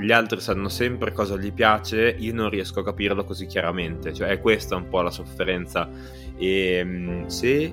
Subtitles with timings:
[0.00, 4.28] gli altri sanno sempre cosa gli piace, io non riesco a capirlo così chiaramente, cioè
[4.28, 5.88] è questa un po' la sofferenza
[6.36, 7.72] e mm, se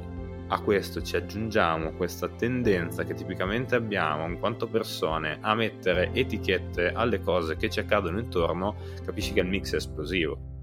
[0.49, 6.91] a questo ci aggiungiamo questa tendenza che tipicamente abbiamo in quanto persone a mettere etichette
[6.93, 10.56] alle cose che ci accadono intorno, capisci che il mix è esplosivo.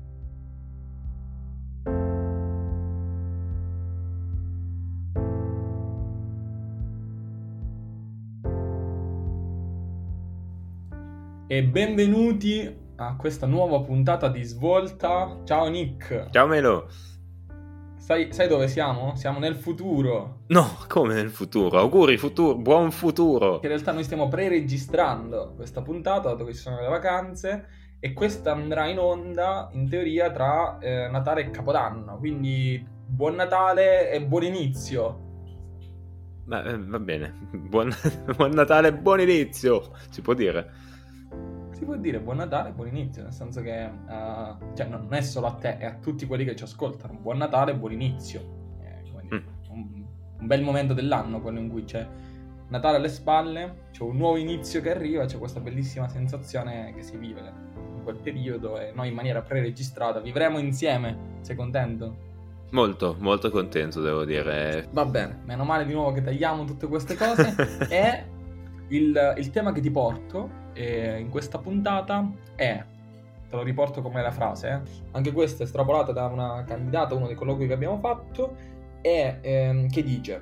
[11.55, 15.43] E benvenuti a questa nuova puntata di Svolta.
[15.44, 16.30] Ciao Nick.
[16.30, 16.89] Ciao Melo.
[17.96, 19.14] Sai, sai, dove siamo?
[19.14, 20.40] Siamo nel futuro.
[20.49, 21.79] No, come nel futuro?
[21.79, 23.61] Auguri, futuro, buon futuro.
[23.63, 27.68] In realtà noi stiamo pre-registrando questa puntata dove ci sono le vacanze
[28.00, 32.19] e questa andrà in onda in teoria tra eh, Natale e Capodanno.
[32.19, 35.20] Quindi buon Natale e buon inizio.
[36.47, 37.94] Beh, eh, va bene, buon,
[38.36, 40.92] buon Natale e buon inizio, si può dire
[41.84, 45.48] si può dire buon Natale, buon inizio, nel senso che uh, cioè, non è solo
[45.48, 47.18] a te, è a tutti quelli che ci ascoltano.
[47.20, 48.41] Buon Natale, buon inizio.
[48.80, 49.38] Eh, mm.
[49.68, 50.04] un,
[50.41, 52.06] un, bel momento dell'anno, quello in cui c'è
[52.68, 57.18] Natale alle spalle, c'è un nuovo inizio che arriva, c'è questa bellissima sensazione che si
[57.18, 61.36] vive in quel periodo e noi in maniera pre-registrata vivremo insieme.
[61.42, 62.32] Sei contento?
[62.70, 64.88] Molto, molto contento, devo dire.
[64.91, 67.54] Va bene, meno male di nuovo che tagliamo tutte queste cose.
[67.91, 68.24] e
[68.88, 72.84] il, il tema che ti porto eh, in questa puntata è,
[73.48, 74.91] te lo riporto come la frase, eh?
[75.12, 78.56] anche questa è estrapolata da una candidata, uno dei colloqui che abbiamo fatto,
[79.00, 80.41] è ehm, che dice,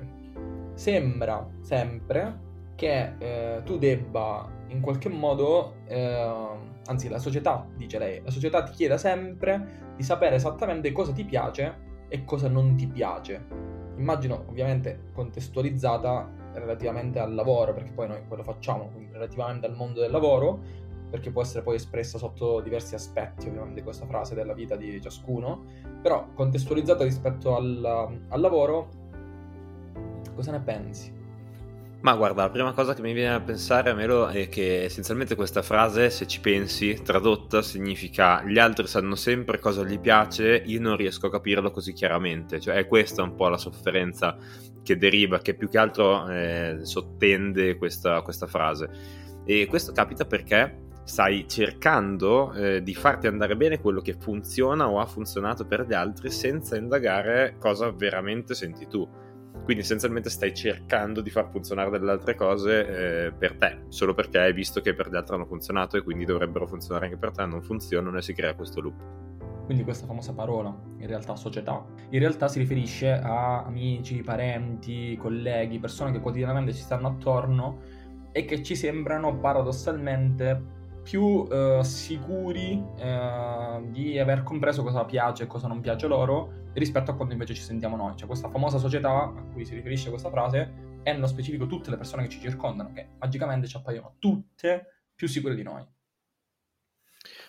[0.73, 6.47] sembra sempre che eh, tu debba in qualche modo, eh,
[6.85, 11.23] anzi la società, dice lei, la società ti chieda sempre di sapere esattamente cosa ti
[11.23, 13.45] piace e cosa non ti piace.
[13.95, 20.11] Immagino ovviamente contestualizzata relativamente al lavoro, perché poi noi quello facciamo, relativamente al mondo del
[20.11, 20.59] lavoro,
[21.09, 25.63] perché può essere poi espressa sotto diversi aspetti, ovviamente, questa frase della vita di ciascuno,
[26.01, 28.89] però contestualizzata rispetto al, al lavoro,
[30.35, 31.21] cosa ne pensi?
[32.03, 35.35] Ma guarda, la prima cosa che mi viene a pensare a Melo è che essenzialmente
[35.35, 40.81] questa frase, se ci pensi, tradotta significa gli altri sanno sempre cosa gli piace, io
[40.81, 42.59] non riesco a capirlo così chiaramente.
[42.59, 44.37] Cioè è questa un po' la sofferenza
[44.83, 48.89] che deriva, che più che altro eh, sottende questa, questa, frase.
[49.45, 54.99] E questo capita perché stai cercando eh, di farti andare bene quello che funziona o
[54.99, 59.07] ha funzionato per gli altri senza indagare cosa veramente senti tu
[59.63, 64.39] quindi essenzialmente stai cercando di far funzionare delle altre cose eh, per te, solo perché
[64.39, 67.45] hai visto che per gli altri hanno funzionato e quindi dovrebbero funzionare anche per te,
[67.45, 69.01] non funzionano e si crea questo loop.
[69.65, 75.79] Quindi questa famosa parola, in realtà società, in realtà si riferisce a amici, parenti, colleghi,
[75.79, 77.79] persone che quotidianamente ci stanno attorno
[78.33, 85.47] e che ci sembrano paradossalmente più eh, sicuri eh, di aver compreso cosa piace e
[85.47, 88.15] cosa non piace loro rispetto a quando invece ci sentiamo noi.
[88.15, 91.97] Cioè questa famosa società a cui si riferisce questa frase è nello specifico tutte le
[91.97, 95.85] persone che ci circondano, che magicamente ci appaiono tutte più sicure di noi.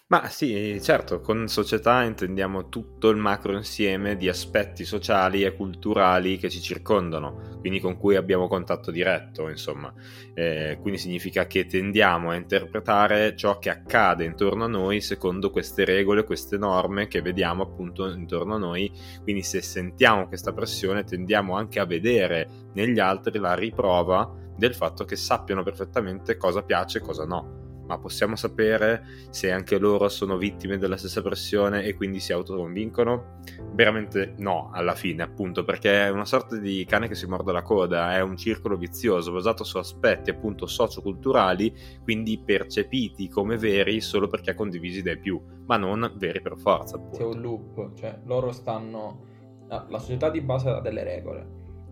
[0.06, 6.36] Ma sì, certo, con società intendiamo tutto il macro insieme di aspetti sociali e culturali
[6.36, 9.92] che ci circondano, quindi con cui abbiamo contatto diretto, insomma.
[10.34, 15.86] Eh, quindi significa che tendiamo a interpretare ciò che accade intorno a noi secondo queste
[15.86, 18.92] regole, queste norme che vediamo appunto intorno a noi.
[19.22, 25.04] Quindi se sentiamo questa pressione tendiamo anche a vedere negli altri la riprova del fatto
[25.04, 30.36] che sappiano perfettamente cosa piace e cosa no ma possiamo sapere se anche loro sono
[30.36, 33.40] vittime della stessa pressione e quindi si autoconvincono?
[33.72, 37.62] Veramente no, alla fine, appunto, perché è una sorta di cane che si morde la
[37.62, 44.28] coda, è un circolo vizioso basato su aspetti appunto socioculturali, quindi percepiti come veri solo
[44.28, 46.96] perché condivisi dai più, ma non veri per forza.
[46.96, 47.18] Appunto.
[47.18, 49.32] C'è un loop, cioè loro stanno...
[49.66, 51.46] La società di base ha delle regole,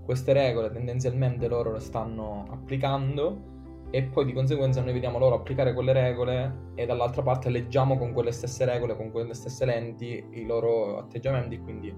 [0.04, 3.51] queste regole tendenzialmente loro le stanno applicando
[3.94, 8.14] e poi di conseguenza noi vediamo loro applicare quelle regole e dall'altra parte leggiamo con
[8.14, 11.94] quelle stesse regole, con quelle stesse lenti i loro atteggiamenti, quindi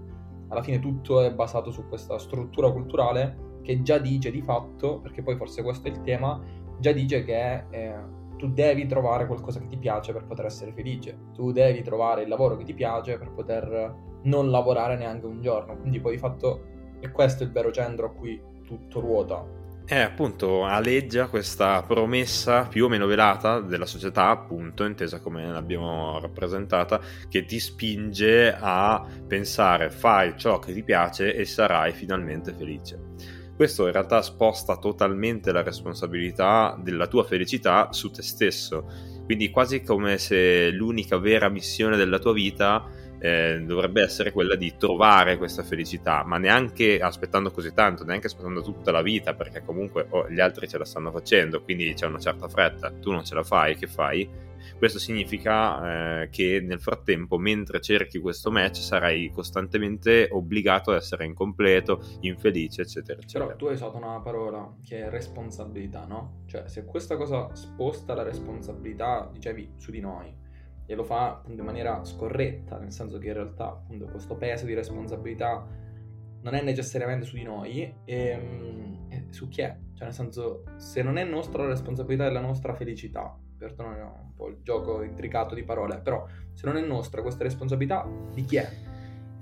[0.48, 5.22] alla fine tutto è basato su questa struttura culturale che già dice di fatto, perché
[5.22, 6.42] poi forse questo è il tema,
[6.80, 7.94] già dice che eh,
[8.38, 12.28] tu devi trovare qualcosa che ti piace per poter essere felice, tu devi trovare il
[12.28, 13.94] lavoro che ti piace per poter
[14.24, 16.64] non lavorare neanche un giorno, quindi poi di fatto
[16.98, 22.86] è questo il vero centro a cui tutto ruota è appunto aleggia questa promessa più
[22.86, 29.90] o meno velata della società, appunto, intesa come l'abbiamo rappresentata, che ti spinge a pensare
[29.90, 32.98] fai ciò che ti piace e sarai finalmente felice.
[33.54, 39.82] Questo in realtà sposta totalmente la responsabilità della tua felicità su te stesso, Quindi quasi
[39.82, 42.84] come se l'unica vera missione della tua vita
[43.24, 48.60] eh, dovrebbe essere quella di trovare questa felicità, ma neanche aspettando così tanto, neanche aspettando
[48.60, 52.18] tutta la vita, perché comunque oh, gli altri ce la stanno facendo, quindi c'è una
[52.18, 54.28] certa fretta, tu non ce la fai, che fai?
[54.76, 61.24] Questo significa eh, che nel frattempo, mentre cerchi questo match, sarai costantemente obbligato ad essere
[61.24, 63.46] incompleto, infelice, eccetera, eccetera.
[63.46, 66.42] Però tu hai usato una parola che è responsabilità, no?
[66.44, 70.42] Cioè, se questa cosa sposta la responsabilità, dicevi, su di noi,
[70.86, 74.66] e lo fa appunto in maniera scorretta, nel senso che in realtà appunto questo peso
[74.66, 75.66] di responsabilità
[76.42, 79.76] non è necessariamente su di noi, e, ehm, e su chi è?
[79.94, 84.48] Cioè nel senso, se non è nostra la responsabilità della nostra felicità, perdonate un po'
[84.48, 88.68] il gioco intricato di parole, però se non è nostra questa responsabilità, di chi è?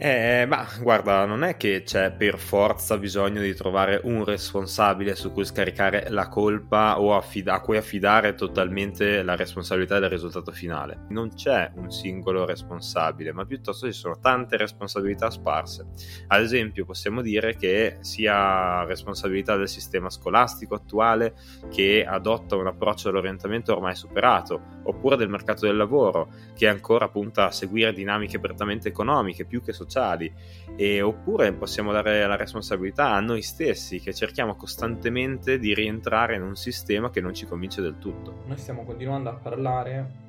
[0.04, 5.31] Eh, ma guarda, non è che c'è per forza bisogno di trovare un responsabile su
[5.31, 11.04] cui scaricare la colpa o affida- a cui affidare totalmente la responsabilità del risultato finale.
[11.10, 15.87] Non c'è un singolo responsabile, ma piuttosto ci sono tante responsabilità sparse.
[16.26, 21.34] Ad esempio, possiamo dire che sia responsabilità del sistema scolastico attuale
[21.70, 27.46] che adotta un approccio all'orientamento ormai superato, oppure del mercato del lavoro che ancora punta
[27.46, 30.33] a seguire dinamiche prettamente economiche più che sociali sociali,
[30.75, 36.43] e, oppure possiamo dare la responsabilità a noi stessi che cerchiamo costantemente di rientrare in
[36.43, 38.43] un sistema che non ci convince del tutto.
[38.47, 40.21] Noi stiamo continuando a parlare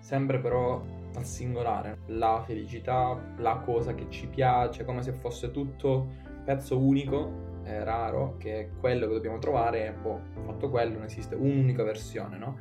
[0.00, 0.82] sempre però
[1.14, 7.54] al singolare, la felicità, la cosa che ci piace, come se fosse tutto pezzo unico,
[7.64, 12.58] raro, che è quello che dobbiamo trovare, boh, fatto quello, non esiste un'unica versione, no?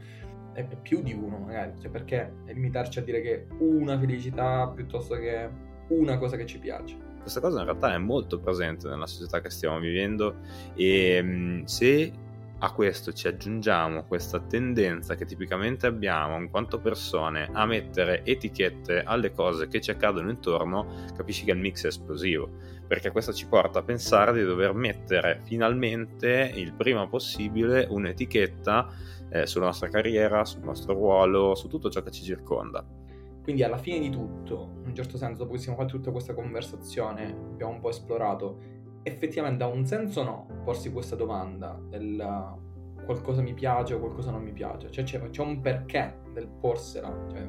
[0.51, 5.47] È più di uno magari, cioè perché limitarci a dire che una felicità piuttosto che
[5.89, 6.97] una cosa che ci piace.
[7.21, 10.35] Questa cosa in realtà è molto presente nella società che stiamo vivendo
[10.75, 12.11] e mm, se
[12.59, 19.03] a questo ci aggiungiamo questa tendenza che tipicamente abbiamo in quanto persone a mettere etichette
[19.03, 22.49] alle cose che ci accadono intorno, capisci che il mix è esplosivo,
[22.87, 28.89] perché questo ci porta a pensare di dover mettere finalmente il prima possibile un'etichetta
[29.29, 32.85] eh, sulla nostra carriera, sul nostro ruolo, su tutto ciò che ci circonda.
[33.43, 37.25] Quindi alla fine di tutto, un certo senso, dopo che siamo fatti tutta questa conversazione,
[37.25, 38.59] abbiamo un po' esplorato,
[39.03, 42.63] effettivamente ha un senso o no porsi questa domanda del
[43.05, 44.89] qualcosa mi piace o qualcosa non mi piace?
[44.89, 47.45] Cioè c'è, c'è un perché del porsela, cioè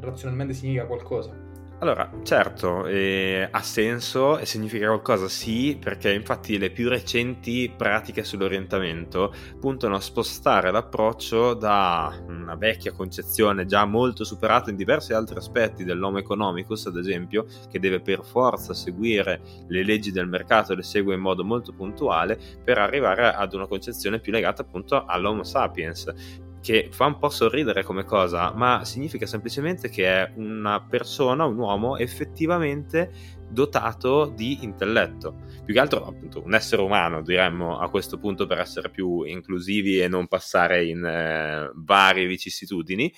[0.00, 1.41] razionalmente significa qualcosa.
[1.82, 8.22] Allora, certo, eh, ha senso e significa qualcosa, sì, perché infatti le più recenti pratiche
[8.22, 15.38] sull'orientamento puntano a spostare l'approccio da una vecchia concezione già molto superata in diversi altri
[15.38, 20.84] aspetti dell'homo economicus, ad esempio, che deve per forza seguire le leggi del mercato, le
[20.84, 26.12] segue in modo molto puntuale, per arrivare ad una concezione più legata appunto all'homo sapiens
[26.62, 31.58] che fa un po' sorridere come cosa, ma significa semplicemente che è una persona, un
[31.58, 33.10] uomo effettivamente
[33.50, 35.40] dotato di intelletto.
[35.64, 40.00] Più che altro, appunto, un essere umano, diremmo a questo punto per essere più inclusivi
[40.00, 43.12] e non passare in eh, varie vicissitudini.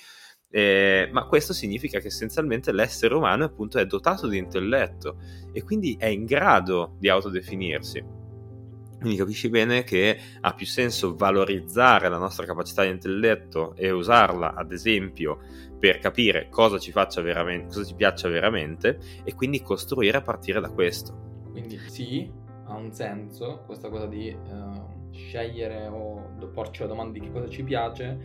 [0.49, 5.17] Eh, ma questo significa che essenzialmente l'essere umano appunto è dotato di intelletto
[5.51, 8.24] e quindi è in grado di autodefinirsi.
[9.05, 14.55] Quindi capisci bene che ha più senso valorizzare la nostra capacità di intelletto e usarla,
[14.55, 15.37] ad esempio,
[15.77, 20.59] per capire cosa ci, faccia veramente, cosa ci piaccia veramente e quindi costruire a partire
[20.59, 21.43] da questo.
[21.51, 22.31] Quindi sì,
[22.65, 27.47] ha un senso questa cosa di uh, scegliere o porci la domanda di che cosa
[27.47, 28.17] ci piace,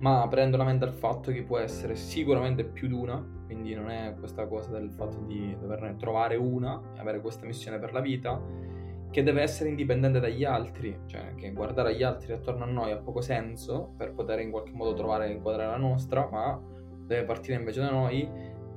[0.00, 3.90] ma prendo la mente al fatto che può essere sicuramente più di una, quindi non
[3.90, 8.00] è questa cosa del fatto di doverne trovare una e avere questa missione per la
[8.00, 8.74] vita
[9.16, 12.98] che deve essere indipendente dagli altri, cioè che guardare agli altri attorno a noi ha
[12.98, 16.60] poco senso per poter in qualche modo trovare e inquadrare la nostra, ma
[17.06, 18.28] deve partire invece da noi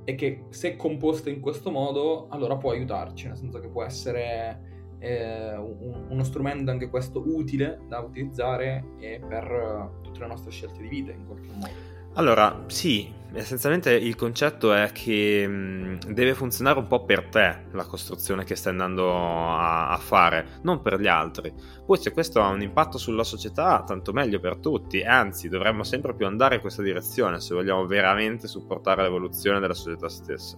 [0.05, 4.95] e che se composta in questo modo allora può aiutarci, nel senso che può essere
[4.99, 8.81] eh, un, uno strumento anche questo utile da utilizzare
[9.27, 11.88] per tutte le nostre scelte di vita in qualche modo.
[12.13, 17.85] Allora, sì, essenzialmente il concetto è che mh, deve funzionare un po' per te la
[17.85, 19.09] costruzione che stai andando
[19.55, 21.53] a, fare, non per gli altri.
[21.85, 26.13] Poi se questo ha un impatto sulla società, tanto meglio per tutti, anzi dovremmo sempre
[26.15, 30.57] più andare in questa direzione se vogliamo veramente supportare l'evoluzione della società stessa.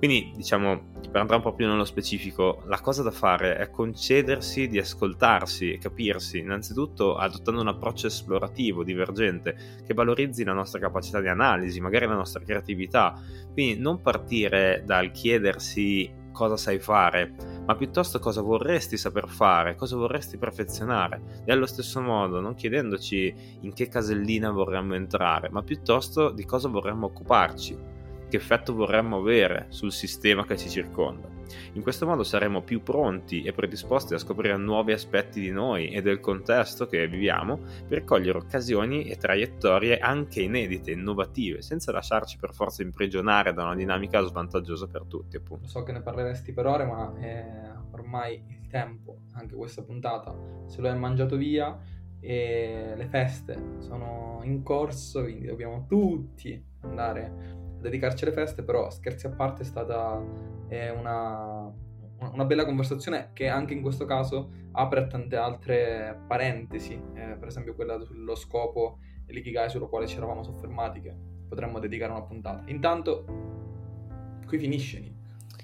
[0.00, 4.66] Quindi, diciamo, per andare un po' più nello specifico, la cosa da fare è concedersi
[4.66, 11.20] di ascoltarsi e capirsi, innanzitutto adottando un approccio esplorativo, divergente, che valorizzi la nostra capacità
[11.20, 13.14] di analisi, magari la nostra creatività.
[13.52, 17.34] Quindi non partire dal chiedersi cosa sai fare,
[17.66, 21.42] ma piuttosto cosa vorresti saper fare, cosa vorresti perfezionare.
[21.44, 26.68] E allo stesso modo, non chiedendoci in che casellina vorremmo entrare, ma piuttosto di cosa
[26.68, 27.89] vorremmo occuparci
[28.30, 31.28] che effetto vorremmo avere sul sistema che ci circonda.
[31.72, 36.00] In questo modo saremo più pronti e predisposti a scoprire nuovi aspetti di noi e
[36.00, 37.58] del contesto che viviamo
[37.88, 43.74] per cogliere occasioni e traiettorie anche inedite, innovative, senza lasciarci per forza imprigionare da una
[43.74, 45.36] dinamica svantaggiosa per tutti.
[45.36, 45.66] Appunto.
[45.66, 50.32] So che ne parleresti per ore, ma è ormai il tempo, anche questa puntata,
[50.66, 51.76] se lo è mangiato via
[52.20, 59.26] e le feste sono in corso, quindi dobbiamo tutti andare dedicarci alle feste, però scherzi
[59.26, 60.22] a parte è stata
[60.68, 61.72] eh, una,
[62.18, 67.48] una, bella conversazione che anche in questo caso apre a tante altre parentesi, eh, per
[67.48, 71.14] esempio quella sullo scopo e l'ikigai sullo quale ci eravamo soffermati che
[71.48, 72.62] potremmo dedicare una puntata.
[72.66, 73.24] Intanto
[74.46, 75.18] qui finisce.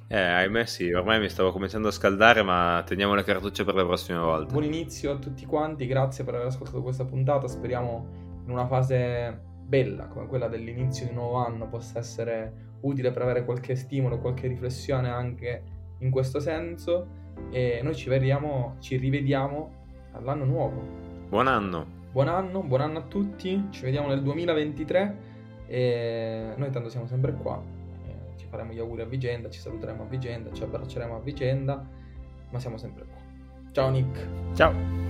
[0.08, 3.84] Eh, ahimè sì, ormai mi stavo cominciando a scaldare, ma teniamo le cartucce per le
[3.84, 4.52] prossime volte.
[4.52, 9.54] Buon inizio a tutti quanti, grazie per aver ascoltato questa puntata, speriamo in una fase
[9.66, 14.18] bella come quella dell'inizio di un nuovo anno possa essere utile per avere qualche stimolo,
[14.18, 15.62] qualche riflessione anche
[15.98, 20.82] in questo senso e noi ci vediamo, ci rivediamo all'anno nuovo.
[21.28, 21.94] Buon anno!
[22.12, 25.16] Buon anno, buon anno a tutti, ci vediamo nel 2023
[25.66, 27.62] e noi tanto siamo sempre qua,
[28.06, 31.86] eh, ci faremo gli auguri a vicenda, ci saluteremo a vicenda, ci abbracceremo a vicenda,
[32.50, 33.20] ma siamo sempre qua.
[33.72, 34.26] Ciao Nick!
[34.54, 35.05] Ciao!